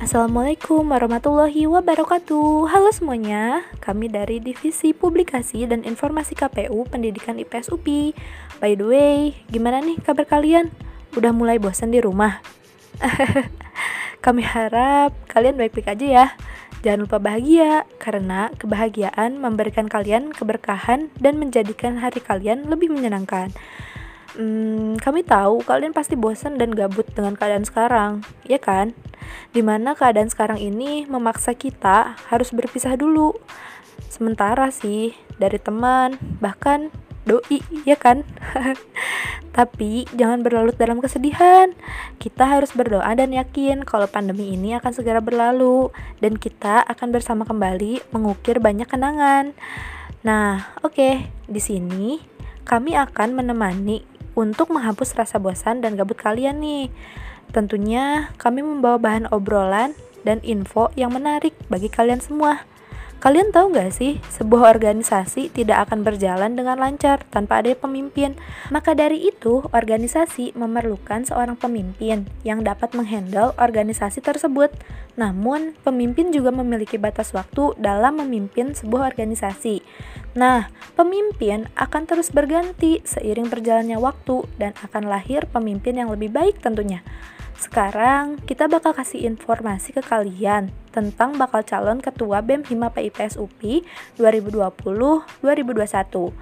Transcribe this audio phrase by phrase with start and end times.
[0.00, 8.16] Assalamualaikum warahmatullahi wabarakatuh Halo semuanya, kami dari Divisi Publikasi dan Informasi KPU Pendidikan IPS UPI
[8.64, 10.72] By the way, gimana nih kabar kalian?
[11.20, 12.40] Udah mulai bosan di rumah?
[14.24, 16.26] kami harap kalian baik-baik aja ya
[16.80, 23.52] Jangan lupa bahagia, karena kebahagiaan memberikan kalian keberkahan dan menjadikan hari kalian lebih menyenangkan.
[24.30, 28.12] Hmm, kami tahu kalian pasti bosan dan gabut dengan keadaan sekarang,
[28.46, 28.94] ya kan?
[29.50, 33.34] Di mana keadaan sekarang ini memaksa kita harus berpisah dulu.
[34.06, 36.94] Sementara sih, dari teman, bahkan
[37.26, 38.22] doi, ya kan?
[39.56, 41.74] Tapi jangan berlarut dalam kesedihan.
[42.22, 45.90] Kita harus berdoa dan yakin kalau pandemi ini akan segera berlalu
[46.22, 49.58] dan kita akan bersama kembali mengukir banyak kenangan.
[50.22, 51.14] Nah, oke, okay.
[51.50, 52.22] di sini
[52.62, 56.92] kami akan menemani untuk menghapus rasa bosan dan gabut kalian nih.
[57.50, 62.62] Tentunya kami membawa bahan obrolan dan info yang menarik bagi kalian semua.
[63.20, 68.32] Kalian tahu gak sih, sebuah organisasi tidak akan berjalan dengan lancar tanpa ada pemimpin.
[68.72, 74.72] Maka dari itu, organisasi memerlukan seorang pemimpin yang dapat menghandle organisasi tersebut.
[75.20, 79.84] Namun, pemimpin juga memiliki batas waktu dalam memimpin sebuah organisasi.
[80.30, 86.62] Nah, pemimpin akan terus berganti seiring berjalannya waktu dan akan lahir pemimpin yang lebih baik
[86.62, 87.02] tentunya.
[87.60, 93.84] Sekarang kita bakal kasih informasi ke kalian tentang bakal calon ketua BEM Hima PIPS UPI
[94.16, 96.32] 2020-2021.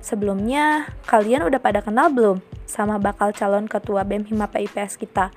[0.00, 5.28] Sebelumnya, kalian udah pada kenal belum sama bakal calon ketua BEM Hima PIPS kita?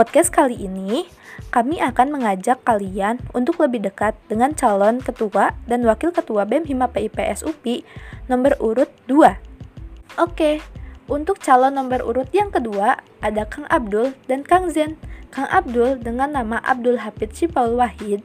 [0.00, 1.04] Podcast kali ini,
[1.52, 6.88] kami akan mengajak kalian untuk lebih dekat dengan calon ketua dan wakil ketua BEM Hima
[6.88, 7.84] PIPS UPI
[8.24, 9.36] nomor urut 2.
[10.16, 10.64] Oke,
[11.04, 14.96] untuk calon nomor urut yang kedua, ada Kang Abdul dan Kang Zen.
[15.28, 18.24] Kang Abdul dengan nama Abdul Hafid Sipaul Wahid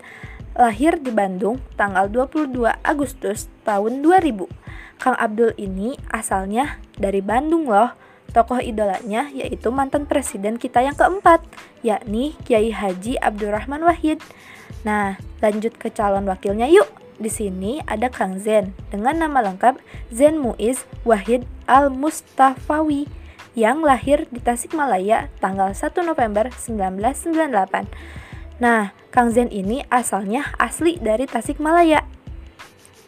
[0.56, 2.56] lahir di Bandung tanggal 22
[2.88, 4.48] Agustus tahun 2000.
[5.04, 7.92] Kang Abdul ini asalnya dari Bandung loh.
[8.36, 11.40] Tokoh idolanya yaitu mantan presiden kita yang keempat,
[11.86, 14.18] yakni Kiai Haji Abdurrahman Wahid.
[14.82, 16.90] Nah, lanjut ke calon wakilnya yuk.
[17.16, 19.80] Di sini ada Kang Zen dengan nama lengkap
[20.12, 23.08] Zen Muiz Wahid Al-Mustafawi
[23.56, 27.88] yang lahir di Tasikmalaya tanggal 1 November 1998.
[28.60, 32.04] Nah, Kang Zen ini asalnya asli dari Tasikmalaya.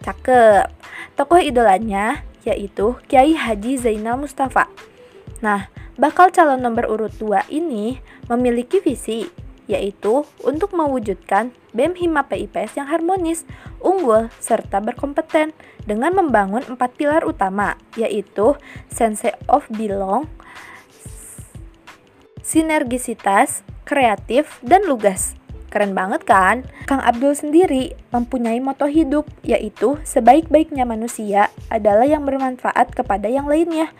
[0.07, 0.71] Cakep.
[1.19, 4.71] Tokoh idolanya yaitu Kiai Haji Zainal Mustafa.
[5.44, 5.67] Nah,
[5.97, 7.97] bakal calon nomor urut 2 ini
[8.30, 9.28] memiliki visi
[9.68, 13.44] yaitu untuk mewujudkan BEM Hima PIPS yang harmonis,
[13.84, 15.52] unggul, serta berkompeten
[15.84, 18.56] dengan membangun empat pilar utama, yaitu
[18.88, 20.25] sense of belong,
[22.41, 25.36] sinergisitas, kreatif, dan lugas.
[25.68, 26.63] Keren banget kan?
[26.88, 33.91] Kang Abdul sendiri mempunyai moto hidup, yaitu sebaik-baiknya manusia adalah yang bermanfaat kepada yang lainnya.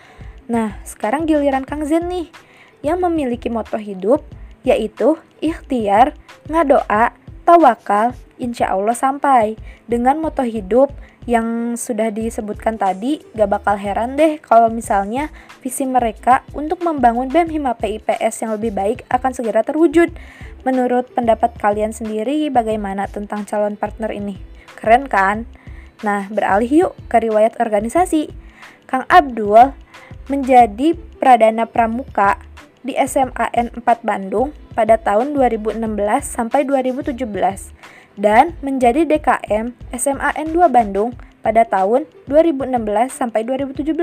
[0.48, 2.32] Nah, sekarang giliran Kang Zen nih,
[2.80, 4.24] yang memiliki moto hidup
[4.64, 6.16] yaitu ikhtiar,
[6.52, 7.16] ngadoa,
[7.48, 9.56] tawakal, insya Allah sampai.
[9.88, 10.92] Dengan moto hidup
[11.28, 17.52] yang sudah disebutkan tadi, gak bakal heran deh kalau misalnya visi mereka untuk membangun BEM
[17.52, 20.12] Hima PIPS yang lebih baik akan segera terwujud.
[20.64, 24.40] Menurut pendapat kalian sendiri, bagaimana tentang calon partner ini?
[24.76, 25.48] Keren kan?
[26.04, 28.32] Nah, beralih yuk ke riwayat organisasi.
[28.88, 29.76] Kang Abdul
[30.28, 32.40] menjadi Pradana Pramuka
[32.84, 35.82] di SMAN 4 Bandung pada tahun 2016
[36.24, 37.16] sampai 2017
[38.20, 42.76] dan menjadi DKM SMAN 2 Bandung pada tahun 2016
[43.12, 43.96] sampai 2017.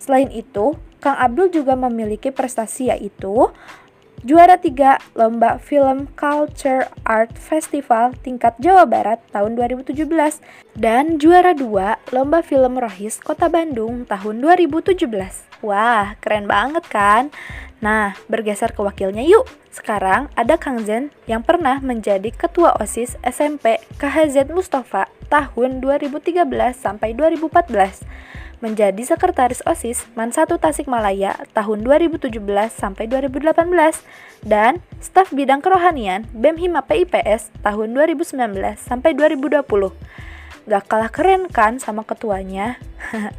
[0.00, 3.52] Selain itu, Kang Abdul juga memiliki prestasi yaitu
[4.20, 9.96] juara 3 Lomba Film Culture Art Festival tingkat Jawa Barat tahun 2017
[10.76, 15.08] dan juara 2 Lomba Film Rohis Kota Bandung tahun 2017.
[15.64, 17.32] Wah, keren banget kan?
[17.80, 19.48] Nah, bergeser ke wakilnya yuk.
[19.72, 26.44] Sekarang ada Kang Zen yang pernah menjadi ketua OSIS SMP KHZ Mustafa tahun 2013
[26.76, 28.29] sampai 2014
[28.60, 32.36] menjadi sekretaris OSIS MAN 1 Tasikmalaya tahun 2017
[32.68, 33.56] sampai 2018
[34.44, 38.36] dan staf bidang kerohanian BEM Hima PIPS tahun 2019
[38.76, 39.64] sampai 2020.
[40.68, 42.76] Gak kalah keren kan sama ketuanya?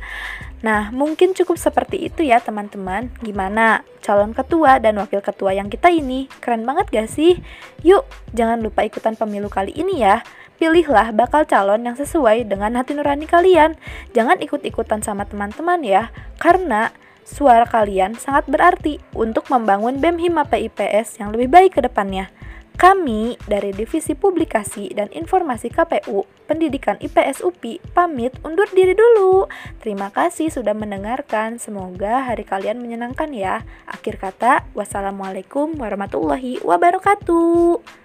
[0.62, 3.10] Nah, mungkin cukup seperti itu ya teman-teman.
[3.26, 6.30] Gimana calon ketua dan wakil ketua yang kita ini?
[6.38, 7.42] Keren banget gak sih?
[7.82, 8.06] Yuk,
[8.38, 10.22] jangan lupa ikutan pemilu kali ini ya.
[10.62, 13.82] Pilihlah bakal calon yang sesuai dengan hati nurani kalian.
[14.14, 16.94] Jangan ikut-ikutan sama teman-teman ya, karena
[17.26, 22.30] suara kalian sangat berarti untuk membangun BEM Hima PIPS yang lebih baik ke depannya.
[22.78, 29.50] Kami dari Divisi Publikasi dan Informasi KPU Pendidikan IPS UPI pamit undur diri dulu.
[29.82, 31.58] Terima kasih sudah mendengarkan.
[31.58, 33.66] Semoga hari kalian menyenangkan ya.
[33.90, 38.01] Akhir kata, wassalamualaikum warahmatullahi wabarakatuh.